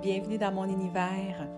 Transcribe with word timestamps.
bienvenue 0.00 0.38
dans 0.38 0.52
mon 0.52 0.64
univers. 0.64 1.48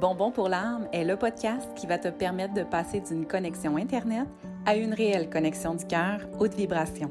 Bonbon 0.00 0.30
pour 0.30 0.48
l'âme 0.48 0.88
est 0.92 1.04
le 1.04 1.16
podcast 1.16 1.68
qui 1.76 1.86
va 1.86 1.98
te 1.98 2.08
permettre 2.08 2.54
de 2.54 2.62
passer 2.62 3.00
d'une 3.00 3.26
connexion 3.26 3.76
Internet 3.76 4.26
à 4.64 4.76
une 4.76 4.94
réelle 4.94 5.28
connexion 5.28 5.74
du 5.74 5.84
cœur, 5.86 6.20
haute 6.38 6.54
vibration. 6.54 7.10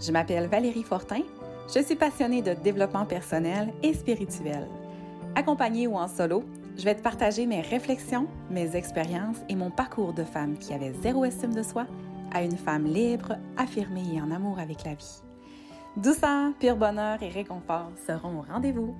Je 0.00 0.12
m'appelle 0.12 0.46
Valérie 0.46 0.84
Fortin, 0.84 1.22
je 1.74 1.82
suis 1.82 1.96
passionnée 1.96 2.40
de 2.40 2.54
développement 2.54 3.04
personnel 3.04 3.72
et 3.82 3.94
spirituel. 3.94 4.68
Accompagnée 5.34 5.88
ou 5.88 5.96
en 5.96 6.06
solo, 6.06 6.44
je 6.76 6.84
vais 6.84 6.94
te 6.94 7.02
partager 7.02 7.46
mes 7.46 7.60
réflexions, 7.60 8.28
mes 8.48 8.76
expériences 8.76 9.38
et 9.48 9.56
mon 9.56 9.70
parcours 9.70 10.12
de 10.12 10.24
femme 10.24 10.56
qui 10.56 10.72
avait 10.72 10.92
zéro 11.02 11.24
estime 11.24 11.54
de 11.54 11.62
soi 11.62 11.86
à 12.32 12.44
une 12.44 12.56
femme 12.56 12.84
libre, 12.84 13.34
affirmée 13.56 14.14
et 14.14 14.20
en 14.20 14.30
amour 14.30 14.60
avec 14.60 14.84
la 14.84 14.94
vie. 14.94 15.22
Douceur, 15.96 16.52
pur 16.60 16.76
bonheur 16.76 17.22
et 17.22 17.28
réconfort 17.28 17.90
seront 18.06 18.38
au 18.38 18.52
rendez-vous. 18.52 18.94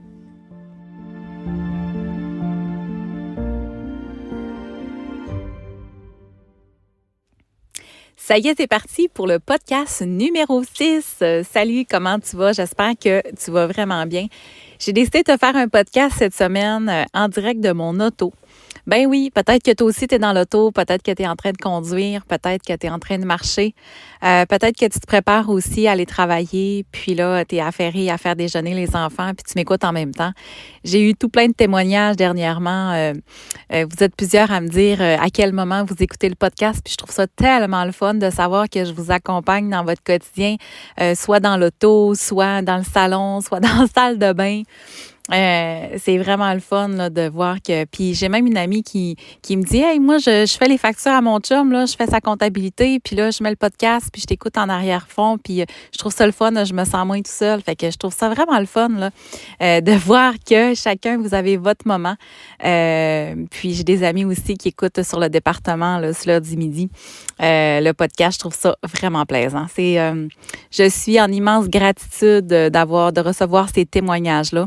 Ça 8.33 8.39
y 8.39 8.49
est, 8.49 8.55
c'est 8.57 8.67
parti 8.67 9.09
pour 9.13 9.27
le 9.27 9.39
podcast 9.39 10.01
numéro 10.01 10.65
6. 10.65 11.23
salut, 11.53 11.85
comment 11.85 12.19
tu 12.19 12.35
vas? 12.35 12.55
J'espère 12.55 12.93
que 12.99 13.21
tu 13.37 13.51
vas 13.51 13.67
vraiment 13.67 14.07
bien. 14.07 14.27
J'ai 14.79 14.95
décidé 14.95 15.19
de 15.19 15.35
te 15.35 15.37
faire 15.37 15.55
un 15.55 15.69
podcast 15.69 16.15
cette 16.19 16.35
semaine 16.35 16.89
euh, 16.89 17.05
en 17.13 17.29
direct 17.29 17.61
de 17.61 17.73
mon 17.73 18.01
auto. 18.01 18.33
Ben 18.89 19.07
oui, 19.07 19.31
peut-être 19.33 19.63
que 19.63 19.71
toi 19.73 19.87
aussi 19.87 20.09
tu 20.09 20.17
es 20.17 20.19
dans 20.19 20.33
l'auto, 20.33 20.73
peut-être 20.73 21.05
que 21.05 21.13
tu 21.13 21.23
es 21.23 21.29
en 21.29 21.37
train 21.37 21.53
de 21.53 21.57
conduire, 21.57 22.27
peut-être 22.27 22.65
que 22.67 22.73
tu 22.77 22.87
es 22.89 22.91
en 22.91 22.99
train 22.99 23.17
de 23.19 23.25
marcher, 23.25 23.77
euh, 24.25 24.45
peut-être 24.45 24.77
que 24.77 24.87
tu 24.87 24.99
te 24.99 25.07
prépares 25.07 25.51
aussi 25.51 25.87
à 25.87 25.93
aller 25.93 26.05
travailler, 26.05 26.85
puis 26.91 27.15
là, 27.15 27.45
tu 27.45 27.57
es 27.57 27.61
affairé 27.61 28.11
à 28.11 28.19
faire 28.19 28.35
déjeuner 28.35 28.75
les 28.75 28.97
enfants, 28.97 29.35
puis 29.35 29.45
tu 29.47 29.53
m'écoutes 29.55 29.85
en 29.85 29.93
même 29.93 30.13
temps. 30.13 30.33
J'ai 30.83 31.09
eu 31.09 31.15
tout 31.15 31.29
plein 31.29 31.47
de 31.47 31.53
témoignages 31.53 32.17
dernièrement. 32.17 32.93
Euh, 32.93 33.13
euh, 33.73 33.87
vous 33.89 34.03
êtes 34.03 34.17
plusieurs 34.17 34.51
à 34.51 34.61
me 34.61 34.69
dire 34.69 35.01
à 35.01 35.31
quel 35.31 35.53
moment 35.53 35.85
vous 35.85 35.95
écoutez 36.01 36.29
le 36.29 36.35
podcast, 36.35 36.81
puis 36.85 36.93
je 36.93 36.97
trouve 36.97 37.15
ça 37.15 37.29
tellement 37.29 37.85
le 37.85 37.93
fun 37.93 38.15
de 38.15 38.31
savoir 38.31 38.69
que 38.69 38.85
je 38.85 38.93
vous 38.93 39.13
accompagne 39.13 39.71
dans 39.71 39.85
votre 39.85 40.03
quotidien, 40.03 40.57
soit 41.15 41.39
dans 41.39 41.57
l'auto, 41.57 42.17
soit 42.17 42.63
dans 42.63 42.79
le 42.79 42.85
salon, 42.85 43.41
soit 43.41 43.61
dans 43.61 43.83
la 43.83 43.87
salle 43.87 44.19
de 44.19 44.33
bain. 44.33 44.63
Euh, 45.31 45.99
c'est 45.99 46.19
vraiment 46.19 46.53
le 46.53 46.61
fun 46.61 46.89
là, 46.89 47.09
de 47.09 47.29
voir 47.29 47.63
que. 47.63 47.85
Puis 47.85 48.15
j'ai 48.15 48.29
même 48.29 48.47
une 48.47 48.57
amie 48.57 48.83
qui, 48.83 49.17
qui 49.41 49.57
me 49.57 49.63
dit 49.63 49.79
Hey, 49.79 50.01
moi, 50.01 50.19
je, 50.19 50.47
je, 50.47 50.57
fais 50.57 50.67
les 50.67 50.79
factures 50.79 51.13
à 51.13 51.21
mon 51.21 51.39
chum, 51.39 51.71
là, 51.71 51.87
je 51.87 51.95
fais 51.95 52.07
sa 52.07 52.21
comptabilité, 52.21 52.99
puis 52.99 53.15
là, 53.15 53.31
je 53.31 53.43
mets 53.43 53.51
le 53.51 53.57
podcast, 53.57 54.09
puis 54.13 54.21
je 54.21 54.27
t'écoute 54.27 54.59
en 54.59 54.69
arrière-fond, 54.69 55.39
puis 55.39 55.63
euh, 55.63 55.65
je 55.93 55.99
trouve 55.99 56.13
ça 56.13 56.27
le 56.27 56.33
fun, 56.33 56.65
je 56.65 56.75
me 56.75 56.85
sens 56.85 57.07
moins 57.07 57.23
tout 57.23 57.31
seul. 57.31 57.63
Fait 57.63 57.77
que 57.77 57.91
je 57.91 57.97
trouve 57.97 58.13
ça 58.13 58.29
vraiment 58.29 58.59
le 58.59 58.67
fun 58.67 58.89
là, 58.89 59.11
euh, 59.63 59.81
de 59.81 59.93
voir 60.05 60.35
que 60.45 60.75
chacun, 60.75 61.19
vous 61.19 61.35
avez 61.35 61.57
votre 61.57 61.87
moment. 61.87 62.17
puis 62.59 63.75
j'ai 63.75 63.85
des 63.85 64.03
amis 64.03 64.25
aussi 64.25 64.57
qui 64.57 64.69
écoutent 64.69 65.03
sur 65.05 65.21
le 65.21 65.29
département, 65.29 65.99
là, 65.99 66.13
ce 66.13 66.29
lundi 66.29 66.57
midi, 66.57 66.91
le 67.39 67.93
podcast. 67.93 68.35
Je 68.35 68.39
trouve 68.41 68.55
ça 68.55 68.77
vraiment 68.83 69.25
plaisant. 69.25 69.67
C'est, 69.73 69.99
je 70.71 70.89
suis 70.89 71.21
en 71.21 71.29
immense 71.29 71.69
gratitude 71.69 72.47
d'avoir, 72.47 73.13
de 73.13 73.21
recevoir 73.21 73.69
ces 73.73 73.87
témoignages-là. 73.87 74.67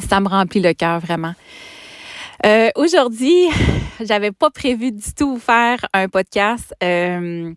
Ça 0.00 0.20
me 0.20 0.28
remplit 0.28 0.60
le 0.60 0.72
cœur 0.72 1.00
vraiment. 1.00 1.34
Euh, 2.44 2.70
Aujourd'hui, 2.76 3.48
j'avais 4.00 4.32
pas 4.32 4.50
prévu 4.50 4.90
du 4.90 5.12
tout 5.16 5.38
faire 5.38 5.78
un 5.92 6.08
podcast. 6.08 6.74
Euh, 6.82 7.52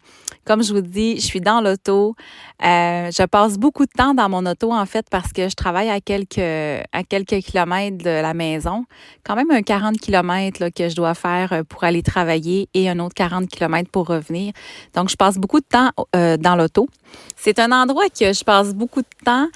comme 0.45 0.61
je 0.61 0.73
vous 0.73 0.81
dis, 0.81 1.15
je 1.15 1.25
suis 1.25 1.41
dans 1.41 1.59
l'auto. 1.59 2.15
Euh, 2.63 3.09
je 3.09 3.25
passe 3.25 3.57
beaucoup 3.57 3.85
de 3.85 3.91
temps 3.91 4.13
dans 4.13 4.29
mon 4.29 4.45
auto 4.45 4.71
en 4.71 4.85
fait 4.85 5.07
parce 5.09 5.33
que 5.33 5.49
je 5.49 5.55
travaille 5.55 5.89
à 5.89 5.99
quelques 6.01 6.37
à 6.37 7.03
quelques 7.03 7.39
kilomètres 7.39 7.97
de 7.97 8.21
la 8.21 8.33
maison. 8.35 8.85
Quand 9.23 9.35
même 9.35 9.49
un 9.49 9.63
40 9.63 9.97
kilomètres 9.97 10.61
là, 10.61 10.69
que 10.69 10.87
je 10.87 10.95
dois 10.95 11.15
faire 11.15 11.63
pour 11.67 11.83
aller 11.83 12.03
travailler 12.03 12.69
et 12.75 12.89
un 12.89 12.99
autre 12.99 13.15
40 13.15 13.47
kilomètres 13.49 13.89
pour 13.89 14.07
revenir. 14.07 14.53
Donc 14.93 15.09
je 15.09 15.15
passe 15.15 15.37
beaucoup 15.37 15.59
de 15.59 15.65
temps 15.65 15.89
euh, 16.15 16.37
dans 16.37 16.55
l'auto. 16.55 16.87
C'est 17.35 17.57
un 17.57 17.71
endroit 17.71 18.09
que 18.09 18.31
je 18.31 18.43
passe 18.43 18.75
beaucoup 18.75 19.01
de 19.01 19.25
temps. 19.25 19.47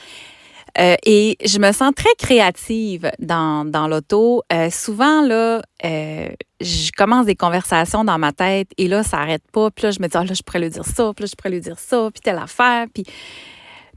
Euh, 0.77 0.95
et 1.05 1.37
je 1.43 1.59
me 1.59 1.71
sens 1.71 1.91
très 1.95 2.13
créative 2.17 3.11
dans, 3.19 3.65
dans 3.65 3.87
l'auto. 3.87 4.43
Euh, 4.51 4.69
souvent, 4.69 5.21
là, 5.21 5.61
euh, 5.85 6.29
je 6.61 6.91
commence 6.91 7.25
des 7.25 7.35
conversations 7.35 8.03
dans 8.03 8.17
ma 8.17 8.31
tête 8.31 8.69
et 8.77 8.87
là, 8.87 9.03
ça 9.03 9.17
n'arrête 9.17 9.43
pas. 9.51 9.71
Puis 9.71 9.83
là, 9.83 9.91
je 9.91 9.99
me 9.99 10.07
dis, 10.07 10.17
oh, 10.17 10.23
là, 10.23 10.33
je 10.33 10.41
pourrais 10.43 10.59
lui 10.59 10.69
dire 10.69 10.85
ça, 10.85 11.11
puis 11.15 11.23
là, 11.23 11.27
je 11.31 11.35
pourrais 11.35 11.49
lui 11.49 11.61
dire 11.61 11.79
ça, 11.79 12.09
puis 12.13 12.21
telle 12.21 12.37
affaire. 12.37 12.85
Puis, 12.93 13.03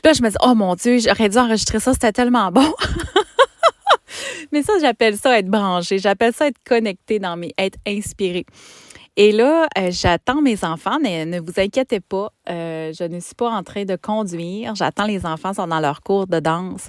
là, 0.04 0.12
je 0.12 0.22
me 0.22 0.30
dis, 0.30 0.36
oh 0.42 0.54
mon 0.54 0.74
Dieu, 0.74 0.98
j'aurais 0.98 1.28
dû 1.28 1.38
enregistrer 1.38 1.80
ça, 1.80 1.92
c'était 1.92 2.12
tellement 2.12 2.50
bon. 2.50 2.72
Mais 4.52 4.62
ça, 4.62 4.74
j'appelle 4.80 5.16
ça 5.16 5.38
être 5.38 5.48
branché. 5.48 5.98
J'appelle 5.98 6.34
ça 6.34 6.46
être 6.46 6.58
connecté 6.66 7.18
dans 7.18 7.36
mes, 7.36 7.52
être 7.58 7.78
inspiré. 7.86 8.44
Et 9.16 9.30
là, 9.30 9.68
euh, 9.78 9.88
j'attends 9.90 10.40
mes 10.40 10.64
enfants. 10.64 10.98
Mais 11.02 11.26
ne 11.26 11.38
vous 11.40 11.52
inquiétez 11.58 12.00
pas, 12.00 12.32
euh, 12.48 12.92
je 12.98 13.04
ne 13.04 13.20
suis 13.20 13.34
pas 13.34 13.50
en 13.50 13.62
train 13.62 13.84
de 13.84 13.96
conduire. 13.96 14.74
J'attends 14.74 15.06
les 15.06 15.26
enfants, 15.26 15.52
sont 15.52 15.66
dans 15.66 15.80
leur 15.80 16.02
cours 16.02 16.26
de 16.26 16.40
danse. 16.40 16.88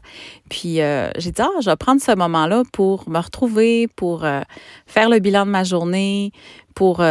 Puis 0.50 0.82
euh, 0.82 1.10
j'ai 1.18 1.32
dit, 1.32 1.42
ah, 1.42 1.50
je 1.62 1.70
vais 1.70 1.76
prendre 1.76 2.02
ce 2.02 2.16
moment-là 2.16 2.64
pour 2.72 3.10
me 3.10 3.20
retrouver, 3.20 3.88
pour 3.88 4.26
faire 4.88 5.10
le 5.10 5.20
bilan 5.20 5.46
de 5.46 5.52
ma 5.52 5.64
journée, 5.64 6.32
pour 6.76 7.04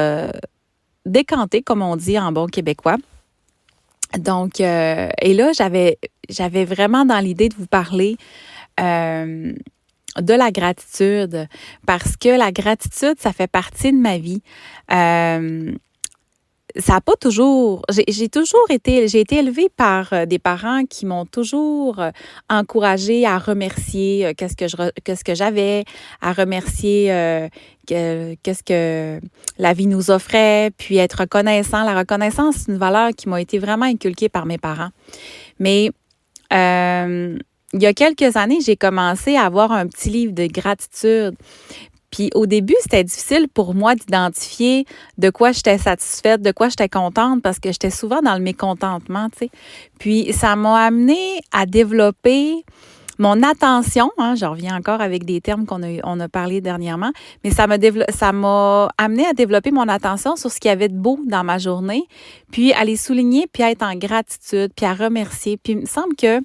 décanter, 1.05 1.63
comme 1.63 1.83
on 1.83 1.97
dit 1.97 2.19
en 2.19 2.33
bon 2.33 2.47
québécois. 2.47 2.97
Donc, 4.19 4.61
et 4.61 5.35
là, 5.35 5.53
j'avais, 5.53 5.99
j'avais 6.29 6.65
vraiment 6.65 7.05
dans 7.05 7.19
l'idée 7.19 7.49
de 7.49 7.55
vous 7.55 7.67
parler 7.67 8.17
de 10.21 10.35
la 10.35 10.51
gratitude 10.51 11.49
parce 11.87 12.17
que 12.17 12.29
la 12.29 12.53
gratitude, 12.53 13.15
ça 13.19 13.33
fait 13.33 13.51
partie 13.51 13.93
de 13.93 13.99
ma 13.99 14.19
vie. 14.19 14.43
Euh, 14.93 15.73
ça 16.77 16.95
n'a 16.95 17.01
pas 17.03 17.17
toujours. 17.21 17.83
J'ai 18.09 18.31
toujours 18.31 18.71
été. 18.71 19.07
J'ai 19.07 19.21
été 19.21 19.37
élevée 19.37 19.69
par 19.69 20.13
euh, 20.15 20.25
des 20.25 20.39
parents 20.39 20.85
qui 20.87 21.05
m'ont 21.05 21.27
toujours 21.27 21.99
euh, 21.99 22.11
encouragée 22.49 23.27
à 23.27 23.37
remercier 23.39 24.33
qu'est-ce 24.37 24.57
que 24.57 24.69
je 24.69 24.77
qu'est-ce 25.05 25.23
que 25.23 25.35
j'avais, 25.35 25.85
à 26.23 26.33
remercier 26.33 27.09
qu'est-ce 27.87 28.63
que 28.63 29.21
la 29.59 29.73
vie 29.75 29.87
nous 29.87 30.11
offrait, 30.11 30.71
puis 30.79 30.97
être 30.97 31.21
reconnaissant. 31.21 31.85
La 31.85 31.99
reconnaissance, 31.99 32.57
c'est 32.57 32.73
une 32.73 32.79
valeur 32.79 33.11
qui 33.11 33.29
m'a 33.29 33.41
été 33.41 33.59
vraiment 33.59 33.85
inculquée 33.85 34.31
par 34.31 34.47
mes 34.47 34.59
parents. 34.59 34.91
Mais 35.59 35.91
il 37.73 37.83
y 37.83 37.87
a 37.87 37.95
quelques 37.95 38.37
années, 38.37 38.61
j'ai 38.61 38.77
commencé 38.77 39.37
à 39.37 39.45
avoir 39.45 39.73
un 39.73 39.87
petit 39.87 40.11
livre 40.11 40.33
de 40.33 40.47
gratitude. 40.47 41.35
Puis 42.11 42.31
au 42.35 42.45
début, 42.45 42.75
c'était 42.81 43.05
difficile 43.05 43.49
pour 43.49 43.75
moi 43.75 43.95
d'identifier 43.95 44.85
de 45.17 45.31
quoi 45.31 45.53
j'étais 45.53 45.79
satisfaite, 45.79 46.43
de 46.43 46.53
quoi 46.53 46.69
j'étais 46.69 46.91
contente, 46.91 47.43
parce 47.43 47.59
que 47.59 47.73
j'étais 47.73 47.91
souvent 47.91 48.21
dans 48.21 48.35
le 48.35 48.43
mécontentement, 48.43 49.29
tu 49.31 49.47
sais. 49.47 49.51
Puis 49.99 50.33
ça 50.33 50.55
m'a 50.55 50.85
amené 50.85 51.41
à 51.53 51.65
développer 51.65 52.65
mon 53.19 53.43
attention, 53.43 54.11
hein, 54.19 54.35
je 54.35 54.45
reviens 54.45 54.77
encore 54.77 55.01
avec 55.01 55.25
des 55.25 55.41
termes 55.41 55.65
qu'on 55.65 55.83
a, 55.83 56.01
on 56.05 56.19
a 56.19 56.29
parlé 56.29 56.61
dernièrement, 56.61 57.13
mais 57.45 57.51
ça 57.51 57.67
m'a 57.67 57.77
ça 58.09 58.33
m'a 58.33 58.89
amené 58.99 59.25
à 59.27 59.33
développer 59.33 59.71
mon 59.71 59.87
attention 59.89 60.35
sur 60.37 60.51
ce 60.51 60.59
qu'il 60.59 60.71
y 60.71 60.73
avait 60.73 60.89
de 60.89 60.97
beau 60.97 61.19
dans 61.27 61.45
ma 61.45 61.59
journée, 61.59 62.05
puis 62.51 62.73
à 62.73 62.85
les 62.85 62.97
souligner, 62.97 63.47
puis 63.53 63.63
à 63.63 63.71
être 63.71 63.85
en 63.85 63.95
gratitude, 63.95 64.73
puis 64.75 64.87
à 64.87 64.95
remercier. 64.95 65.57
Puis 65.57 65.75
il 65.75 65.81
me 65.81 65.87
semble 65.87 66.17
que 66.17 66.41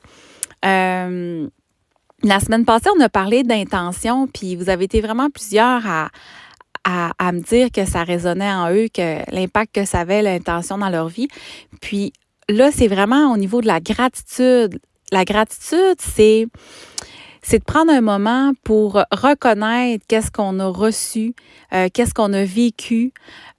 euh, 0.68 1.48
la 2.24 2.40
semaine 2.40 2.66
passée, 2.66 2.90
on 2.98 3.02
a 3.02 3.10
parlé 3.10 3.44
d'intention, 3.44 4.28
puis 4.28 4.56
vous 4.56 4.70
avez 4.70 4.86
été 4.86 5.02
vraiment 5.02 5.30
plusieurs 5.30 5.86
à, 5.88 6.10
à, 6.84 7.32
me 7.32 7.42
dire 7.42 7.70
que 7.72 7.86
ça 7.86 8.04
résonnait 8.04 8.52
en 8.52 8.72
eux, 8.72 8.88
que 8.94 9.30
l'impact 9.34 9.76
que 9.76 9.86
ça 9.86 10.00
avait 10.00 10.22
l'intention 10.22 10.78
dans 10.78 10.90
leur 10.90 11.10
vie. 11.10 11.28
Puis 11.82 12.14
là, 12.50 12.72
c'est 12.72 12.88
vraiment 12.88 13.32
au 13.32 13.38
niveau 13.38 13.62
de 13.62 13.68
la 13.68 13.80
gratitude. 13.80 14.80
La 15.12 15.26
gratitude, 15.26 15.98
c'est 16.00 16.48
c'est 17.42 17.60
de 17.60 17.64
prendre 17.64 17.94
un 17.94 18.02
moment 18.02 18.52
pour 18.66 19.02
reconnaître 19.12 20.04
qu'est-ce 20.10 20.32
qu'on 20.32 20.60
a 20.60 20.68
reçu, 20.68 21.34
euh, 21.74 21.88
qu'est-ce 21.94 22.14
qu'on 22.14 22.34
a 22.34 22.44
vécu, 22.44 23.14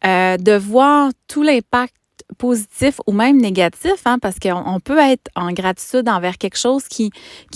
euh, 0.04 0.36
de 0.36 0.52
voir 0.52 1.10
tout 1.26 1.42
l'impact 1.42 1.94
positif 2.38 3.00
ou 3.06 3.12
même 3.12 3.38
négatif, 3.40 4.02
hein, 4.04 4.18
parce 4.20 4.38
qu'on 4.38 4.80
peut 4.80 4.98
être 4.98 5.30
en 5.34 5.52
gratitude 5.52 6.08
envers 6.08 6.38
quelque 6.38 6.58
chose 6.58 6.84
qui, 6.88 7.10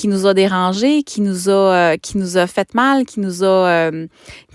nous 0.05 0.27
a 0.27 0.35
dérangé, 0.35 1.03
qui 1.03 1.21
nous 1.21 1.49
a, 1.49 1.53
euh, 1.53 1.97
qui 1.97 2.19
nous 2.19 2.37
a 2.37 2.47
fait 2.47 2.75
mal, 2.75 3.05
qui 3.05 3.21
nous 3.21 3.45
a 3.45 3.69
euh, 3.69 4.07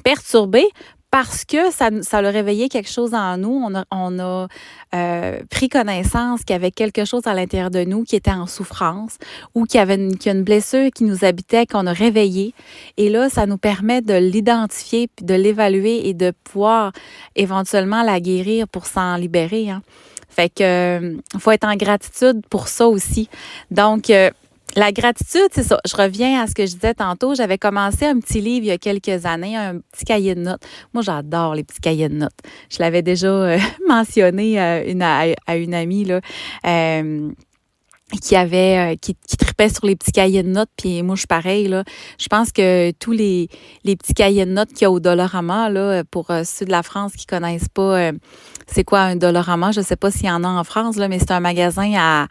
perturbé 0.04 0.66
parce 1.10 1.46
que 1.46 1.72
ça, 1.72 1.90
ça 2.02 2.18
a 2.18 2.30
réveillé 2.30 2.70
quelque 2.70 2.90
chose 2.90 3.14
en 3.14 3.38
nous. 3.38 3.50
On 3.50 3.76
a, 3.76 3.86
on 3.92 4.20
a 4.20 4.48
euh, 4.94 5.40
pris 5.50 5.70
connaissance 5.70 6.44
qu'il 6.44 6.54
y 6.54 6.56
avait 6.56 6.72
quelque 6.72 7.06
chose 7.06 7.22
à 7.26 7.34
l'intérieur 7.34 7.72
de 7.72 7.84
nous 7.84 8.04
qui 8.04 8.16
était 8.16 8.32
en 8.32 8.46
souffrance 8.46 9.18
ou 9.56 9.66
qu'il 9.66 9.80
y 9.80 9.82
avait 9.82 9.96
une, 9.96 10.16
une 10.26 10.44
blessure 10.44 10.90
qui 10.94 11.06
nous 11.06 11.24
habitait, 11.24 11.66
qu'on 11.66 11.88
a 11.88 11.94
réveillé. 11.94 12.54
Et 12.98 13.10
là, 13.10 13.30
ça 13.30 13.46
nous 13.46 13.58
permet 13.58 14.02
de 14.02 14.16
l'identifier, 14.16 15.10
de 15.22 15.34
l'évaluer 15.34 16.08
et 16.10 16.14
de 16.14 16.32
pouvoir 16.44 16.92
éventuellement 17.36 18.04
la 18.04 18.20
guérir 18.20 18.68
pour 18.68 18.86
s'en 18.86 19.16
libérer. 19.16 19.70
Hein. 19.70 19.82
Fait 20.30 20.50
que 20.50 20.64
euh, 20.64 21.18
faut 21.40 21.52
être 21.52 21.66
en 21.66 21.76
gratitude 21.76 22.42
pour 22.50 22.68
ça 22.68 22.88
aussi. 22.88 23.30
Donc, 23.72 24.10
euh, 24.10 24.30
la 24.78 24.92
gratitude, 24.92 25.50
c'est 25.52 25.64
ça. 25.64 25.80
Je 25.86 25.96
reviens 25.96 26.42
à 26.42 26.46
ce 26.46 26.54
que 26.54 26.68
je 26.68 26.76
disais 26.76 26.94
tantôt. 26.94 27.34
J'avais 27.34 27.58
commencé 27.58 28.06
un 28.06 28.20
petit 28.20 28.42
livre 28.42 28.66
il 28.66 28.70
y 28.70 28.72
a 28.72 28.78
quelques 28.78 29.26
années, 29.26 29.58
un 29.58 29.80
petit 29.92 30.06
cahier 30.06 30.36
de 30.36 30.42
notes. 30.42 30.62
Moi, 30.94 31.02
j'adore 31.02 31.56
les 31.56 31.64
petits 31.64 31.82
cahiers 31.82 32.10
de 32.10 32.16
notes. 32.16 32.38
Je 32.70 32.78
l'avais 32.80 33.02
déjà 33.02 33.28
euh, 33.28 33.58
mentionné 33.88 34.60
à 34.60 34.84
une, 34.86 35.02
à, 35.02 35.34
amie, 35.48 36.06
là. 36.06 36.22
Euh, 36.68 37.30
qui 38.22 38.38
avait 38.38 38.94
euh, 38.94 38.96
qui, 38.96 39.16
qui 39.28 39.36
tripait 39.36 39.68
sur 39.68 39.86
les 39.86 39.98
petits 39.98 40.14
cahiers 40.14 40.42
de 40.42 40.48
notes 40.48 40.70
puis 40.78 41.04
moi 41.04 41.16
je 41.16 41.20
suis 41.20 41.28
pareil 41.28 41.68
là 41.68 41.84
je 42.18 42.28
pense 42.30 42.54
que 42.54 42.92
tous 42.92 43.12
les, 43.12 43.50
les 43.84 43.98
petits 43.98 44.14
cahiers 44.14 44.46
de 44.46 44.52
notes 44.52 44.70
qu'il 44.70 44.84
y 44.84 44.86
a 44.86 44.92
au 44.92 45.02
Dollarama 45.02 45.70
là 45.70 46.06
pour 46.06 46.32
ceux 46.46 46.66
de 46.66 46.72
la 46.72 46.84
France 46.84 47.18
qui 47.18 47.26
connaissent 47.26 47.68
pas 47.68 48.12
c'est 48.66 48.86
quoi 48.86 49.02
un 49.02 49.18
Dollarama? 49.18 49.74
Je 49.74 49.82
sais 49.82 49.98
pas 49.98 50.10
s'il 50.10 50.28
y 50.28 50.32
en 50.32 50.46
a 50.46 50.48
en 50.48 50.64
France 50.64 50.96
là 50.96 51.10
mais 51.10 51.20
c'est 51.20 51.32
un 51.32 51.42
magasin 51.42 51.92
à 51.98 52.28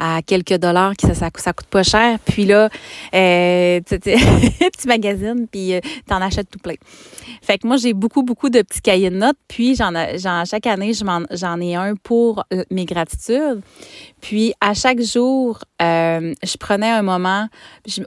à 0.00 0.22
quelques 0.22 0.56
dollars, 0.56 0.96
qui 0.96 1.06
ça, 1.06 1.14
ça, 1.14 1.52
coûte 1.52 1.66
pas 1.66 1.82
cher. 1.82 2.18
Puis 2.24 2.46
là, 2.46 2.70
euh, 3.14 3.80
tu, 3.86 4.86
magasines, 4.88 5.46
puis 5.46 5.74
euh, 5.74 5.80
tu 6.08 6.14
en 6.14 6.22
achètes 6.22 6.48
tout 6.50 6.58
plein. 6.58 6.74
Fait 7.42 7.58
que 7.58 7.66
moi, 7.66 7.76
j'ai 7.76 7.92
beaucoup, 7.92 8.22
beaucoup 8.22 8.48
de 8.48 8.62
petits 8.62 8.80
cahiers 8.80 9.10
de 9.10 9.16
notes. 9.16 9.36
Puis 9.46 9.74
j'en, 9.74 9.92
j'en 10.16 10.44
chaque 10.46 10.66
année, 10.66 10.92
j'en 10.94 11.60
ai 11.60 11.74
un 11.74 11.94
pour 11.96 12.44
euh, 12.52 12.64
mes 12.70 12.86
gratitudes. 12.86 13.60
Puis 14.22 14.54
à 14.62 14.72
chaque 14.72 15.02
jour, 15.02 15.58
euh, 15.82 16.32
je 16.42 16.56
prenais 16.56 16.90
un 16.90 17.02
moment. 17.02 17.48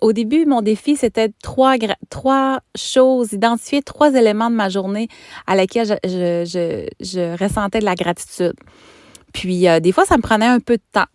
au 0.01 0.13
début, 0.13 0.47
mon 0.47 0.63
défi, 0.63 0.95
c'était 0.95 1.29
trois, 1.43 1.75
trois 2.09 2.59
choses, 2.75 3.33
identifier 3.33 3.83
trois 3.83 4.15
éléments 4.15 4.49
de 4.49 4.55
ma 4.55 4.69
journée 4.69 5.09
à 5.45 5.55
laquelle 5.55 5.85
je, 5.85 5.93
je, 6.03 6.87
je, 6.99 7.05
je 7.05 7.43
ressentais 7.43 7.81
de 7.81 7.85
la 7.85 7.95
gratitude. 7.95 8.55
Puis 9.31 9.65
des 9.81 9.91
fois, 9.91 10.05
ça 10.05 10.17
me 10.17 10.21
prenait 10.21 10.45
un 10.45 10.59
peu 10.59 10.77
de 10.77 10.83
temps 10.91 11.05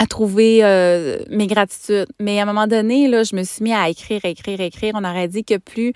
à 0.00 0.06
trouver 0.06 0.60
euh, 0.64 1.18
mes 1.28 1.46
gratitudes. 1.46 2.06
Mais 2.18 2.38
à 2.40 2.44
un 2.44 2.46
moment 2.46 2.66
donné, 2.66 3.06
là, 3.06 3.22
je 3.22 3.36
me 3.36 3.42
suis 3.42 3.62
mis 3.62 3.74
à 3.74 3.90
écrire, 3.90 4.24
écrire, 4.24 4.58
écrire. 4.58 4.94
On 4.96 5.04
aurait 5.04 5.28
dit 5.28 5.44
que 5.44 5.58
plus 5.58 5.92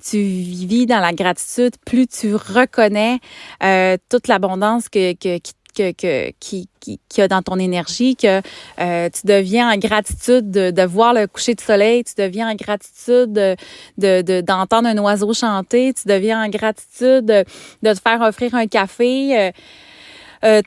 tu 0.00 0.16
vis 0.16 0.86
dans 0.86 1.00
la 1.00 1.12
gratitude, 1.12 1.72
plus 1.84 2.06
tu 2.06 2.36
reconnais 2.36 3.18
euh, 3.64 3.96
toute 4.08 4.28
l'abondance 4.28 4.88
que, 4.88 5.12
que, 5.14 5.38
que, 5.74 5.90
que, 5.90 6.30
qui, 6.38 6.68
qui, 6.78 7.00
qui 7.08 7.20
a 7.20 7.26
dans 7.26 7.42
ton 7.42 7.58
énergie, 7.58 8.14
que 8.14 8.40
euh, 8.80 9.08
tu 9.12 9.26
deviens 9.26 9.72
en 9.72 9.76
gratitude 9.76 10.52
de, 10.52 10.70
de, 10.70 10.82
voir 10.82 11.12
le 11.12 11.26
coucher 11.26 11.56
de 11.56 11.60
soleil, 11.60 12.04
tu 12.04 12.14
deviens 12.16 12.48
en 12.48 12.54
gratitude 12.54 13.32
de, 13.32 13.56
de, 13.98 14.40
d'entendre 14.40 14.86
un 14.86 14.98
oiseau 14.98 15.34
chanter, 15.34 15.92
tu 15.94 16.06
deviens 16.06 16.44
en 16.44 16.48
gratitude 16.48 17.26
de, 17.26 17.44
de 17.82 17.92
te 17.92 18.00
faire 18.00 18.20
offrir 18.20 18.54
un 18.54 18.68
café. 18.68 19.36
Euh, 19.36 19.50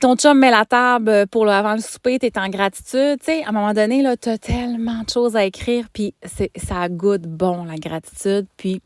ton 0.00 0.16
chum 0.16 0.38
met 0.38 0.50
la 0.50 0.64
table 0.64 1.26
pour 1.28 1.44
le, 1.44 1.52
avant 1.52 1.74
le 1.74 1.80
souper, 1.80 2.18
tu 2.18 2.26
es 2.26 2.38
en 2.38 2.48
gratitude. 2.48 3.18
Tu 3.20 3.26
sais, 3.26 3.44
à 3.44 3.48
un 3.48 3.52
moment 3.52 3.72
donné, 3.72 4.04
tu 4.20 4.28
as 4.28 4.38
tellement 4.38 5.02
de 5.02 5.10
choses 5.10 5.36
à 5.36 5.44
écrire, 5.44 5.86
puis 5.92 6.14
ça 6.56 6.88
goûte 6.88 7.22
bon, 7.22 7.64
la 7.64 7.76
gratitude. 7.76 8.46
Puis 8.56 8.80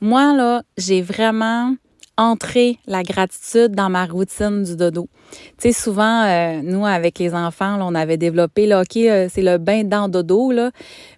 moi, 0.00 0.34
là, 0.34 0.62
j'ai 0.76 1.02
vraiment 1.02 1.74
entré 2.16 2.78
la 2.86 3.02
gratitude 3.02 3.72
dans 3.72 3.90
ma 3.90 4.04
routine 4.04 4.64
du 4.64 4.76
dodo. 4.76 5.08
Tu 5.30 5.38
sais, 5.58 5.72
souvent, 5.72 6.24
euh, 6.24 6.60
nous, 6.62 6.84
avec 6.84 7.18
les 7.18 7.32
enfants, 7.32 7.76
là, 7.76 7.84
on 7.86 7.94
avait 7.94 8.16
développé, 8.16 8.66
là, 8.66 8.82
OK, 8.82 8.96
euh, 8.96 9.28
c'est 9.32 9.42
le 9.42 9.58
bain 9.58 9.84
dans 9.84 10.08
dodo, 10.08 10.50
là. 10.50 10.72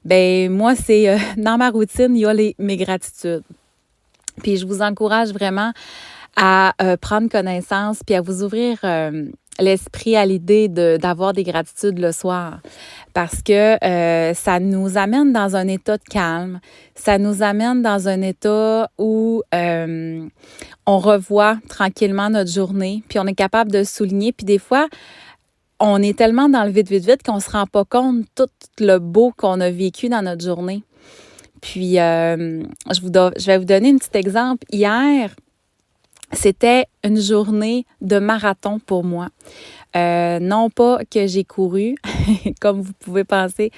Ben 0.05 0.51
moi, 0.51 0.75
c'est 0.77 1.17
dans 1.39 1.57
ma 1.57 1.71
routine, 1.71 2.15
il 2.15 2.21
y 2.21 2.27
a 2.27 2.35
les, 2.35 2.55
mes 2.59 2.77
gratitudes. 2.77 3.43
Puis 4.43 4.57
je 4.57 4.67
vous 4.67 4.83
encourage 4.83 5.33
vraiment 5.33 5.73
à 6.37 6.75
euh, 6.83 6.97
prendre 6.97 7.29
connaissance 7.29 8.01
puis 8.05 8.15
à 8.15 8.21
vous 8.21 8.43
ouvrir 8.43 8.79
euh, 8.85 9.27
l'esprit 9.59 10.17
à 10.17 10.25
l'idée 10.25 10.69
d'avoir 10.69 11.33
des 11.33 11.43
gratitudes 11.43 11.99
le 11.99 12.13
soir 12.13 12.61
parce 13.13 13.43
que 13.43 13.83
euh, 13.85 14.33
ça 14.35 14.61
nous 14.61 14.97
amène 14.97 15.33
dans 15.33 15.57
un 15.57 15.69
état 15.69 15.99
de 15.99 16.05
calme, 16.05 16.61
ça 16.95 17.19
nous 17.19 17.43
amène 17.43 17.83
dans 17.83 18.09
un 18.09 18.23
état 18.23 18.89
où 18.99 19.43
on 19.53 20.99
revoit 20.99 21.59
tranquillement 21.69 22.31
notre 22.31 22.51
journée, 22.51 23.03
puis 23.09 23.19
on 23.19 23.27
est 23.27 23.35
capable 23.35 23.71
de 23.71 23.85
souligner, 23.85 24.33
puis 24.33 24.47
des 24.47 24.59
fois, 24.59 24.89
on 25.79 26.03
est 26.03 26.17
tellement 26.17 26.49
dans 26.49 26.65
le 26.65 26.71
vite, 26.71 26.89
vite, 26.89 27.07
vite 27.07 27.23
qu'on 27.23 27.41
se 27.41 27.51
rend 27.51 27.67
pas 27.67 27.85
compte 27.85 28.25
tout 28.35 28.49
le 28.79 28.99
beau 28.99 29.33
qu'on 29.37 29.61
a 29.61 29.71
vécu 29.71 30.09
dans 30.09 30.23
notre 30.23 30.45
journée. 30.45 30.83
Puis, 31.61 31.95
je, 31.95 33.01
vous 33.03 33.11
je 33.13 33.47
vais 33.47 33.59
vous 33.59 33.65
donner 33.65 33.91
un 33.91 33.97
petit 33.97 34.17
exemple. 34.17 34.65
Hier, 34.73 35.31
c'était 36.33 36.87
une 37.05 37.21
journée 37.21 37.87
de 38.01 38.19
marathon 38.19 38.79
pour 38.79 39.05
moi. 39.05 39.29
Euh, 39.97 40.39
non 40.39 40.71
pas 40.71 41.01
que 41.11 41.27
j'ai 41.27 41.45
couru, 41.45 41.97
comme 42.61 42.81
vous 42.81 42.93
pouvez 43.01 43.25
penser, 43.25 43.73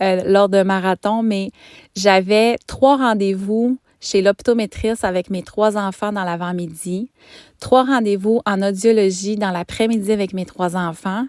euh, 0.00 0.22
lors 0.24 0.48
d'un 0.48 0.64
marathon, 0.64 1.22
mais 1.22 1.50
j'avais 1.96 2.56
trois 2.66 2.96
rendez-vous 2.96 3.78
chez 4.00 4.22
l'optométriste 4.22 5.04
avec 5.04 5.30
mes 5.30 5.42
trois 5.42 5.76
enfants 5.76 6.12
dans 6.12 6.22
l'avant-midi, 6.22 7.10
trois 7.58 7.84
rendez-vous 7.84 8.40
en 8.46 8.62
audiologie 8.62 9.36
dans 9.36 9.50
l'après-midi 9.50 10.12
avec 10.12 10.32
mes 10.32 10.44
trois 10.44 10.76
enfants. 10.76 11.26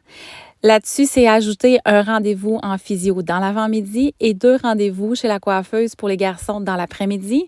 Là-dessus, 0.63 1.05
c'est 1.05 1.27
ajouter 1.27 1.79
un 1.85 2.01
rendez-vous 2.01 2.59
en 2.63 2.77
physio 2.77 3.21
dans 3.21 3.39
l'avant-midi 3.39 4.15
et 4.19 4.33
deux 4.33 4.57
rendez-vous 4.57 5.13
chez 5.13 5.27
la 5.27 5.39
coiffeuse 5.39 5.95
pour 5.95 6.09
les 6.09 6.17
garçons 6.17 6.61
dans 6.61 6.75
l'après-midi. 6.75 7.47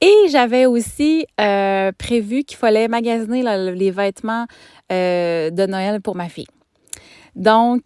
Et 0.00 0.14
j'avais 0.30 0.64
aussi 0.64 1.26
euh, 1.40 1.92
prévu 1.98 2.44
qu'il 2.44 2.56
fallait 2.56 2.88
magasiner 2.88 3.42
les 3.72 3.90
vêtements 3.90 4.46
euh, 4.90 5.50
de 5.50 5.66
Noël 5.66 6.00
pour 6.00 6.16
ma 6.16 6.28
fille. 6.28 6.46
Donc, 7.34 7.82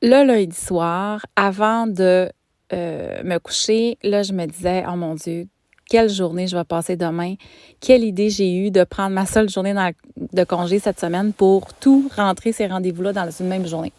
le 0.00 0.24
lundi 0.24 0.56
soir, 0.56 1.26
avant 1.36 1.86
de 1.86 2.30
euh, 2.72 3.22
me 3.22 3.38
coucher, 3.38 3.98
là, 4.02 4.22
je 4.22 4.32
me 4.32 4.46
disais, 4.46 4.84
oh 4.88 4.96
mon 4.96 5.14
Dieu, 5.14 5.46
quelle 5.90 6.08
journée 6.08 6.46
je 6.46 6.56
vais 6.56 6.64
passer 6.64 6.96
demain, 6.96 7.34
quelle 7.80 8.04
idée 8.04 8.30
j'ai 8.30 8.54
eue 8.54 8.70
de 8.70 8.84
prendre 8.84 9.10
ma 9.10 9.26
seule 9.26 9.50
journée 9.50 9.74
de 10.32 10.44
congé 10.44 10.78
cette 10.78 11.00
semaine 11.00 11.34
pour 11.34 11.74
tout 11.74 12.08
rentrer 12.16 12.52
ces 12.52 12.68
rendez-vous-là 12.68 13.12
dans 13.12 13.28
une 13.30 13.48
même 13.48 13.66
journée. 13.66 13.92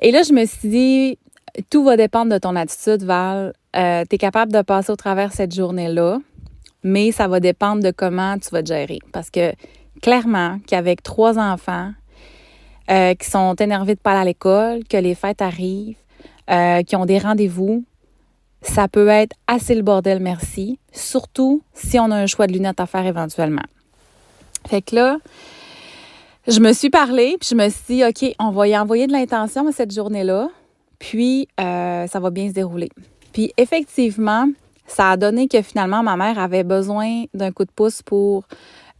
Et 0.00 0.10
là, 0.10 0.22
je 0.22 0.32
me 0.32 0.44
suis 0.44 0.68
dit, 0.68 1.18
tout 1.70 1.84
va 1.84 1.96
dépendre 1.96 2.32
de 2.32 2.38
ton 2.38 2.56
attitude, 2.56 3.04
Val. 3.04 3.54
Euh, 3.76 4.04
tu 4.08 4.16
es 4.16 4.18
capable 4.18 4.52
de 4.52 4.60
passer 4.60 4.90
au 4.90 4.96
travers 4.96 5.32
cette 5.32 5.54
journée-là, 5.54 6.18
mais 6.82 7.12
ça 7.12 7.28
va 7.28 7.38
dépendre 7.38 7.82
de 7.82 7.92
comment 7.92 8.36
tu 8.38 8.50
vas 8.50 8.62
te 8.62 8.68
gérer. 8.68 8.98
Parce 9.12 9.30
que 9.30 9.52
clairement 10.02 10.58
qu'avec 10.66 11.02
trois 11.02 11.38
enfants 11.38 11.92
euh, 12.90 13.14
qui 13.14 13.30
sont 13.30 13.54
énervés 13.54 13.94
de 13.94 14.00
pas 14.00 14.12
aller 14.12 14.20
à 14.20 14.24
l'école, 14.24 14.84
que 14.84 14.96
les 14.96 15.14
fêtes 15.14 15.42
arrivent, 15.42 15.96
euh, 16.50 16.82
qui 16.82 16.96
ont 16.96 17.06
des 17.06 17.18
rendez-vous, 17.18 17.84
ça 18.62 18.88
peut 18.88 19.08
être 19.08 19.36
assez 19.46 19.74
le 19.74 19.82
bordel, 19.82 20.20
merci. 20.20 20.78
Surtout 20.92 21.62
si 21.74 21.98
on 21.98 22.10
a 22.10 22.16
un 22.16 22.26
choix 22.26 22.46
de 22.46 22.52
lunettes 22.52 22.80
à 22.80 22.86
faire 22.86 23.06
éventuellement. 23.06 23.62
Fait 24.68 24.82
que 24.82 24.96
là, 24.96 25.18
je 26.46 26.60
me 26.60 26.72
suis 26.72 26.90
parlé, 26.90 27.36
puis 27.38 27.50
je 27.50 27.54
me 27.54 27.68
suis 27.68 27.96
dit, 27.96 28.04
OK, 28.04 28.34
on 28.38 28.50
va 28.50 28.68
y 28.68 28.76
envoyer 28.76 29.06
de 29.06 29.12
l'intention 29.12 29.68
à 29.68 29.72
cette 29.72 29.92
journée-là, 29.94 30.48
puis 30.98 31.48
euh, 31.60 32.06
ça 32.06 32.20
va 32.20 32.30
bien 32.30 32.48
se 32.48 32.54
dérouler. 32.54 32.90
Puis 33.32 33.52
effectivement, 33.56 34.48
ça 34.86 35.10
a 35.10 35.16
donné 35.16 35.46
que 35.48 35.62
finalement, 35.62 36.02
ma 36.02 36.16
mère 36.16 36.38
avait 36.38 36.64
besoin 36.64 37.24
d'un 37.34 37.52
coup 37.52 37.64
de 37.64 37.70
pouce 37.70 38.02
pour 38.02 38.44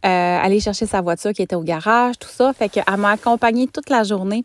euh, 0.05 0.07
aller 0.41 0.59
chercher 0.59 0.85
sa 0.85 1.01
voiture 1.01 1.33
qui 1.33 1.41
était 1.41 1.55
au 1.55 1.63
garage, 1.63 2.17
tout 2.19 2.29
ça. 2.29 2.53
Fait 2.53 2.69
qu'elle 2.69 2.85
m'a 2.97 3.11
accompagnée 3.11 3.67
toute 3.67 3.89
la 3.89 4.03
journée 4.03 4.43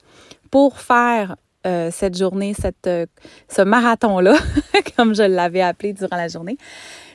pour 0.51 0.81
faire 0.81 1.37
euh, 1.67 1.91
cette 1.91 2.17
journée, 2.17 2.55
euh, 2.87 3.07
ce 3.49 3.63
marathon-là, 3.63 4.37
comme 4.97 5.15
je 5.15 5.23
l'avais 5.23 5.63
appelé 5.63 5.93
durant 5.93 6.17
la 6.17 6.29
journée. 6.29 6.59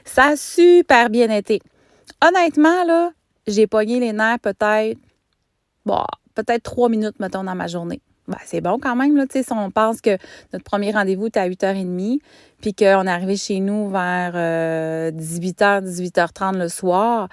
Ça 0.06 0.30
a 0.30 0.36
super 0.36 1.10
bien 1.10 1.30
été. 1.30 1.62
Honnêtement, 2.26 2.84
là, 2.84 3.12
j'ai 3.48 3.68
pogné 3.68 4.00
les 4.00 4.14
nerfs 4.14 4.40
peut-être, 4.40 4.98
bon, 5.86 6.04
peut-être 6.36 6.64
trois 6.64 6.90
minutes, 6.90 7.20
mettons, 7.20 7.44
dans 7.44 7.56
ma 7.56 7.68
journée. 7.68 8.02
Ben, 8.28 8.38
c'est 8.46 8.62
bon 8.62 8.78
quand 8.80 8.96
même, 8.96 9.18
là, 9.18 9.26
tu 9.26 9.40
sais, 9.40 9.44
si 9.44 9.54
on 9.54 9.72
pense 9.72 10.02
que 10.02 10.18
notre 10.54 10.64
premier 10.64 10.92
rendez-vous 10.92 11.28
était 11.28 11.40
à 11.40 11.50
8h30, 11.50 12.20
puis 12.62 12.76
qu'on 12.76 13.08
est 13.08 13.10
arrivé 13.10 13.36
chez 13.36 13.60
nous 13.60 13.90
vers 13.90 14.34
18h, 14.34 14.36
euh, 14.36 15.12
18h30 15.12 16.58
le 16.58 16.70
soir, 16.70 17.30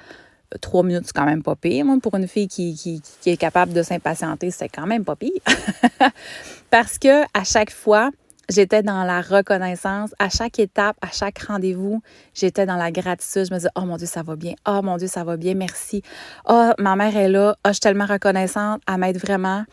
trois 0.60 0.82
minutes, 0.82 1.04
c'est 1.06 1.14
quand 1.14 1.26
même 1.26 1.42
pas 1.42 1.56
pire. 1.56 1.84
Moi, 1.84 1.96
pour 2.02 2.14
une 2.14 2.28
fille 2.28 2.48
qui, 2.48 2.74
qui, 2.74 3.02
qui 3.20 3.30
est 3.30 3.36
capable 3.36 3.72
de 3.72 3.82
s'impatienter, 3.82 4.50
c'est 4.50 4.68
quand 4.68 4.86
même 4.86 5.04
pas 5.04 5.16
pire. 5.16 5.30
Parce 6.70 6.98
que 6.98 7.22
à 7.34 7.44
chaque 7.44 7.70
fois, 7.70 8.10
j'étais 8.48 8.82
dans 8.82 9.04
la 9.04 9.20
reconnaissance. 9.20 10.14
À 10.18 10.28
chaque 10.28 10.58
étape, 10.58 10.96
à 11.00 11.08
chaque 11.12 11.38
rendez-vous, 11.40 12.02
j'étais 12.34 12.66
dans 12.66 12.76
la 12.76 12.90
gratitude. 12.90 13.46
Je 13.46 13.52
me 13.52 13.58
disais, 13.58 13.70
oh 13.76 13.82
mon 13.82 13.96
Dieu, 13.96 14.06
ça 14.06 14.22
va 14.22 14.36
bien. 14.36 14.54
Oh 14.66 14.80
mon 14.82 14.96
Dieu, 14.96 15.08
ça 15.08 15.24
va 15.24 15.36
bien. 15.36 15.54
Merci. 15.54 16.02
Oh, 16.48 16.70
ma 16.78 16.96
mère 16.96 17.16
est 17.16 17.28
là. 17.28 17.56
Oh, 17.58 17.68
je 17.68 17.72
suis 17.72 17.80
tellement 17.80 18.06
reconnaissante. 18.06 18.82
Elle 18.88 18.98
m'aide 18.98 19.18
vraiment. 19.18 19.64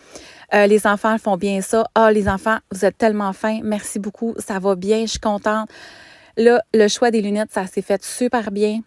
Euh, 0.53 0.67
les 0.67 0.85
enfants 0.87 1.17
font 1.17 1.37
bien 1.37 1.61
ça. 1.61 1.85
Oh, 1.97 2.09
les 2.11 2.27
enfants, 2.27 2.57
vous 2.71 2.85
êtes 2.85 2.97
tellement 2.97 3.33
fins. 3.33 3.59
Merci 3.63 3.99
beaucoup. 3.99 4.33
Ça 4.37 4.59
va 4.59 4.75
bien. 4.75 5.01
Je 5.01 5.11
suis 5.11 5.19
contente. 5.19 5.69
Là, 6.37 6.61
le 6.73 6.87
choix 6.87 7.11
des 7.11 7.21
lunettes, 7.21 7.51
ça 7.51 7.67
s'est 7.67 7.81
fait 7.81 8.03
super 8.03 8.51
bien. 8.51 8.81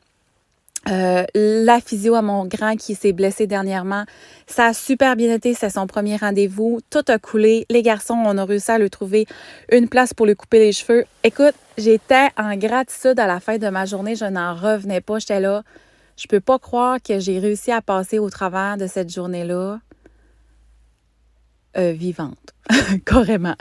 Euh, 0.88 1.25
la 1.35 1.81
physio 1.81 2.14
à 2.14 2.23
mon 2.23 2.47
grand 2.47 2.76
qui 2.76 2.95
s'est 2.95 3.12
blessé 3.12 3.47
dernièrement, 3.47 4.05
ça 4.47 4.66
a 4.66 4.73
super 4.73 5.16
bien 5.16 5.35
été, 5.35 5.52
c'est 5.52 5.71
son 5.71 5.87
premier 5.87 6.16
rendez-vous, 6.16 6.81
tout 6.90 7.05
a 7.09 7.19
coulé. 7.19 7.66
Les 7.71 7.83
garçons, 7.83 8.14
on 8.14 8.38
a 8.38 8.45
réussi 8.45 8.71
à 8.71 8.78
lui 8.78 8.88
trouver 8.88 9.26
une 9.73 9.88
place 9.88 10.14
pour 10.14 10.26
lui 10.26 10.37
couper 10.37 10.61
les 10.61 10.73
cheveux. 10.73 11.05
Écoute, 11.25 11.55
j'étais 11.76 12.28
en 12.37 12.57
gratitude 12.57 13.19
à 13.19 13.26
la 13.26 13.40
fin 13.40 13.59
de 13.59 13.69
ma 13.69 13.85
journée, 13.85 14.14
je 14.14 14.26
n'en 14.26 14.55
revenais 14.55 15.00
pas, 15.00 15.19
j'étais 15.19 15.40
là. 15.40 15.62
Je 16.16 16.28
peux 16.28 16.40
pas 16.40 16.59
croire 16.59 16.99
que 17.02 17.19
j'ai 17.19 17.38
réussi 17.40 17.73
à 17.73 17.83
passer 17.83 18.19
au 18.19 18.31
travers 18.31 18.76
de 18.76 18.87
cette 18.87 19.12
journée-là 19.12 19.81
euh, 21.76 21.93
vivante, 21.93 22.55
carrément. 23.05 23.57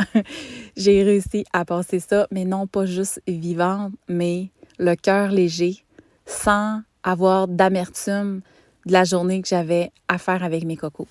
j'ai 0.78 1.04
réussi 1.04 1.44
à 1.52 1.66
passer 1.66 2.00
ça, 2.00 2.28
mais 2.32 2.46
non 2.46 2.68
pas 2.68 2.86
juste 2.86 3.20
vivante, 3.28 3.94
mais 4.08 4.52
le 4.78 4.96
cœur 4.96 5.32
léger, 5.32 5.84
sans 6.26 6.82
avoir 7.06 7.48
d'amertume 7.48 8.42
de 8.86 8.92
la 8.92 9.06
journée 9.06 9.42
que 9.42 9.48
j'avais 9.48 9.92
à 10.10 10.18
faire 10.18 10.44
avec 10.44 10.66
mes 10.66 10.76
cocos. 10.76 11.08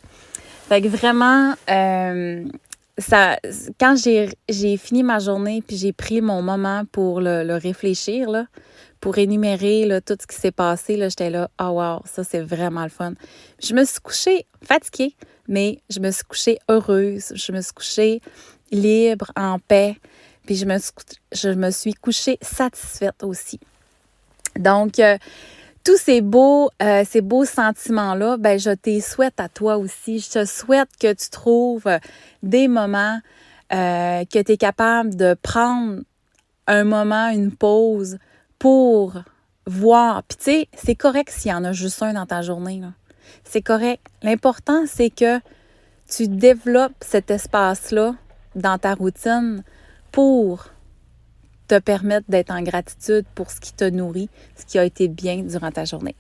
Fait 0.68 0.82
que 0.82 0.88
vraiment, 0.88 1.54
euh, 1.70 2.44
ça, 2.98 3.38
quand 3.78 3.96
j'ai 3.96 4.76
fini 4.76 5.02
ma 5.02 5.18
journée 5.18 5.62
puis 5.66 5.76
j'ai 5.76 5.92
pris 5.92 6.20
mon 6.20 6.42
moment 6.42 6.84
pour 6.90 7.20
le, 7.20 7.56
réfléchir, 7.56 8.30
là, 8.30 8.46
pour 9.00 9.18
énumérer 9.18 9.84
là, 9.86 10.00
tout 10.00 10.16
ce 10.20 10.26
qui 10.26 10.36
s'est 10.36 10.52
passé, 10.52 10.96
j'étais 10.98 11.30
là, 11.30 11.48
oh 11.60 11.70
wow, 11.70 12.00
ça 12.04 12.24
c'est 12.24 12.40
vraiment 12.40 12.84
le 12.84 12.90
fun. 12.90 13.14
Je 13.62 13.74
me 13.74 13.84
suis 13.84 14.00
couchée 14.00 14.46
fatiguée, 14.62 15.14
mais 15.48 15.80
je 15.90 16.00
me 16.00 16.10
suis 16.10 16.24
couchée 16.24 16.58
heureuse, 16.68 17.32
je 17.34 17.52
me 17.52 17.60
suis 17.60 17.72
couchée 17.72 18.20
libre, 18.70 19.30
en 19.36 19.58
paix, 19.58 19.96
puis 20.46 20.56
je 20.56 20.64
me 20.64 20.78
suis, 20.78 20.92
je 21.32 21.50
me 21.50 21.70
suis 21.70 21.94
couchée 21.94 22.38
satisfaite 22.40 23.22
aussi. 23.22 23.60
Donc, 24.56 24.98
euh, 24.98 25.18
tous 25.84 25.98
ces 25.98 26.22
beaux, 26.22 26.70
euh, 26.82 27.04
ces 27.06 27.20
beaux 27.20 27.44
sentiments-là, 27.44 28.38
ben, 28.38 28.58
je 28.58 28.70
te 28.70 29.00
souhaite 29.00 29.38
à 29.38 29.48
toi 29.48 29.76
aussi. 29.76 30.18
Je 30.18 30.30
te 30.30 30.44
souhaite 30.46 30.88
que 30.98 31.12
tu 31.12 31.28
trouves 31.28 31.88
des 32.42 32.68
moments 32.68 33.20
euh, 33.72 34.24
que 34.24 34.42
tu 34.42 34.52
es 34.52 34.56
capable 34.56 35.14
de 35.14 35.34
prendre 35.34 36.00
un 36.66 36.84
moment, 36.84 37.28
une 37.28 37.52
pause 37.54 38.18
pour 38.58 39.14
voir. 39.66 40.22
Puis 40.22 40.38
tu 40.38 40.44
sais, 40.44 40.68
c'est 40.74 40.94
correct 40.94 41.30
s'il 41.30 41.50
y 41.50 41.54
en 41.54 41.64
a 41.64 41.72
juste 41.72 42.02
un 42.02 42.14
dans 42.14 42.26
ta 42.26 42.40
journée. 42.40 42.80
C'est 43.44 43.62
correct. 43.62 44.06
L'important, 44.22 44.84
c'est 44.86 45.10
que 45.10 45.38
tu 46.08 46.28
développes 46.28 46.92
cet 47.00 47.30
espace-là 47.30 48.14
dans 48.54 48.78
ta 48.78 48.94
routine 48.94 49.62
pour 50.12 50.66
te 51.68 51.78
permettre 51.78 52.26
d'être 52.28 52.50
en 52.50 52.62
gratitude 52.62 53.24
pour 53.34 53.50
ce 53.50 53.60
qui 53.60 53.72
te 53.72 53.84
nourrit, 53.84 54.28
ce 54.56 54.64
qui 54.64 54.78
a 54.78 54.84
été 54.84 55.08
bien 55.08 55.36
durant 55.38 55.70
ta 55.70 55.84
journée. 55.84 56.14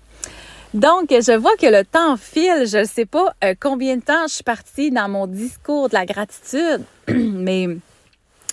Donc, 0.74 1.10
je 1.10 1.36
vois 1.36 1.56
que 1.56 1.66
le 1.66 1.84
temps 1.84 2.16
file. 2.16 2.66
Je 2.66 2.78
ne 2.78 2.84
sais 2.84 3.06
pas 3.06 3.32
euh, 3.44 3.54
combien 3.58 3.96
de 3.96 4.02
temps 4.02 4.26
je 4.26 4.34
suis 4.34 4.42
partie 4.42 4.90
dans 4.90 5.08
mon 5.08 5.28
discours 5.28 5.88
de 5.88 5.94
la 5.94 6.04
gratitude, 6.04 6.82
mais 7.08 7.68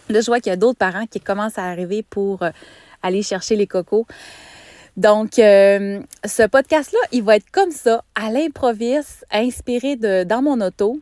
là, 0.08 0.22
je 0.22 0.26
vois 0.28 0.40
qu'il 0.40 0.52
y 0.52 0.54
a 0.54 0.58
d'autres 0.58 0.78
parents 0.78 1.08
qui 1.08 1.20
commencent 1.20 1.58
à 1.58 1.64
arriver 1.64 2.04
pour 2.08 2.44
euh, 2.44 2.52
aller 3.02 3.24
chercher 3.24 3.56
les 3.56 3.66
cocos. 3.66 4.06
Donc, 4.98 5.40
euh, 5.40 6.00
ce 6.24 6.44
podcast-là, 6.44 7.00
il 7.12 7.24
va 7.24 7.38
être 7.38 7.50
comme 7.52 7.72
ça, 7.72 8.04
à 8.14 8.30
l'improviste, 8.30 9.26
inspiré 9.32 9.96
de 9.96 10.24
dans 10.24 10.44
mon 10.44 10.62
auto. 10.62 11.00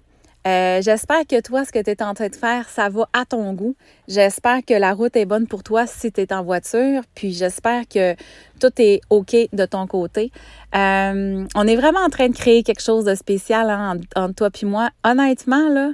Euh, 0.47 0.81
j'espère 0.81 1.27
que 1.27 1.41
toi, 1.41 1.65
ce 1.65 1.71
que 1.71 1.79
tu 1.79 1.91
es 1.91 2.01
en 2.01 2.13
train 2.13 2.29
de 2.29 2.35
faire, 2.35 2.69
ça 2.69 2.87
va 2.87 3.09
à 3.11 3.25
ton 3.25 3.53
goût. 3.53 3.75
J'espère 4.07 4.63
que 4.65 4.73
la 4.73 4.93
route 4.93 5.15
est 5.17 5.25
bonne 5.25 5.47
pour 5.47 5.63
toi 5.63 5.85
si 5.85 6.11
tu 6.11 6.21
es 6.21 6.33
en 6.33 6.43
voiture. 6.43 7.01
Puis 7.13 7.33
j'espère 7.33 7.87
que 7.87 8.15
tout 8.59 8.71
est 8.77 9.01
OK 9.09 9.35
de 9.51 9.65
ton 9.65 9.85
côté. 9.85 10.31
Euh, 10.75 11.45
on 11.55 11.67
est 11.67 11.75
vraiment 11.75 11.99
en 11.99 12.09
train 12.09 12.29
de 12.29 12.35
créer 12.35 12.63
quelque 12.63 12.81
chose 12.81 13.03
de 13.03 13.15
spécial 13.15 13.69
hein, 13.69 13.97
entre, 14.15 14.33
toi 14.33 14.49
et 14.61 14.65
moi. 14.65 14.89
Honnêtement, 15.03 15.67
là, 15.67 15.91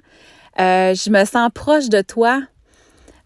euh, 0.59 0.93
je 0.93 1.09
me 1.09 1.25
sens 1.25 1.49
proche 1.53 1.89
de 1.89 2.01
toi 2.01 2.41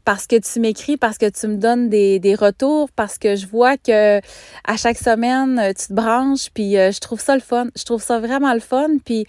parce 0.06 0.26
que 0.26 0.38
tu 0.38 0.60
m'écris, 0.62 0.96
parce 0.96 1.18
que 1.18 1.30
tu 1.30 1.48
me 1.48 1.58
donnes 1.58 1.90
des, 1.90 2.20
des, 2.20 2.34
retours, 2.34 2.90
parce 2.96 3.18
que 3.18 3.36
je 3.36 3.46
vois 3.46 3.78
que 3.78 4.20
à 4.20 4.78
chaque 4.78 4.98
semaine, 4.98 5.62
tu 5.78 5.88
te 5.88 5.94
branches, 5.94 6.50
puis 6.52 6.74
je 6.74 7.00
trouve 7.00 7.20
ça 7.20 7.36
le 7.36 7.42
fun. 7.42 7.68
Je 7.76 7.84
trouve 7.84 8.02
ça 8.02 8.20
vraiment 8.20 8.54
le 8.54 8.62
fun. 8.62 8.88
Puis 9.06 9.28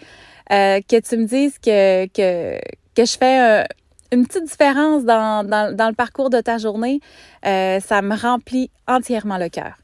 euh, 0.50 0.80
que 0.80 1.00
tu 1.00 1.16
me 1.16 1.26
dises 1.26 1.58
que, 1.58 2.06
que, 2.06 2.58
que 2.94 3.04
je 3.04 3.16
fais 3.16 3.62
euh, 3.62 3.64
une 4.12 4.26
petite 4.26 4.44
différence 4.44 5.04
dans, 5.04 5.46
dans, 5.46 5.74
dans, 5.74 5.88
le 5.88 5.94
parcours 5.94 6.30
de 6.30 6.40
ta 6.40 6.58
journée, 6.58 7.00
euh, 7.46 7.78
ça 7.78 8.02
me 8.02 8.16
remplit 8.16 8.70
entièrement 8.88 9.38
le 9.38 9.48
cœur. 9.48 9.74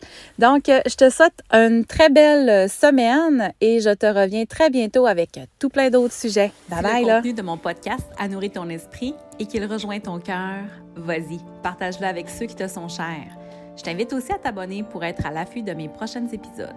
Donc, 0.41 0.65
je 0.67 0.97
te 0.97 1.09
souhaite 1.11 1.41
une 1.53 1.85
très 1.85 2.09
belle 2.09 2.69
semaine 2.69 3.53
et 3.61 3.79
je 3.81 3.91
te 3.91 4.07
reviens 4.07 4.45
très 4.45 4.69
bientôt 4.69 5.07
avec 5.07 5.39
tout 5.61 5.69
plein 5.69 5.91
d'autres 5.91 6.15
sujets. 6.15 6.51
Bye 6.69 6.83
bye. 6.83 7.05
Le 7.05 7.15
contenu 7.15 7.33
de 7.35 7.43
mon 7.43 7.57
podcast 7.57 8.07
a 8.19 8.27
nourri 8.27 8.51
ton 8.51 8.69
esprit 8.69 9.15
et 9.39 9.47
qu'il 9.47 9.65
rejoint 9.65 10.01
ton 10.01 10.19
cœur, 10.19 10.65
vas-y, 10.97 11.39
partage-le 11.63 12.07
avec 12.07 12.29
ceux 12.29 12.47
qui 12.47 12.57
te 12.57 12.67
sont 12.67 12.89
chers. 12.89 13.39
Je 13.77 13.83
t'invite 13.83 14.13
aussi 14.13 14.33
à 14.33 14.39
t'abonner 14.39 14.83
pour 14.83 15.05
être 15.05 15.27
à 15.27 15.31
l'affût 15.31 15.63
de 15.63 15.73
mes 15.73 15.89
prochains 15.89 16.27
épisodes. 16.27 16.75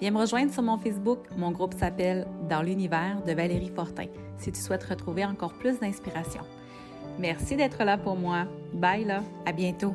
Viens 0.00 0.10
me 0.10 0.18
rejoindre 0.18 0.52
sur 0.52 0.62
mon 0.62 0.76
Facebook. 0.76 1.20
Mon 1.36 1.50
groupe 1.50 1.74
s'appelle 1.74 2.26
Dans 2.48 2.62
l'univers 2.62 3.22
de 3.26 3.32
Valérie 3.32 3.72
Fortin 3.74 4.06
si 4.38 4.52
tu 4.52 4.60
souhaites 4.60 4.84
retrouver 4.84 5.24
encore 5.24 5.52
plus 5.54 5.80
d'inspiration. 5.80 6.42
Merci 7.18 7.56
d'être 7.56 7.82
là 7.84 7.96
pour 7.96 8.16
moi. 8.16 8.44
Bye 8.72 9.04
là, 9.04 9.22
à 9.46 9.52
bientôt. 9.52 9.94